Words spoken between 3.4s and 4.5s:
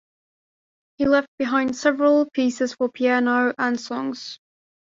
and songs.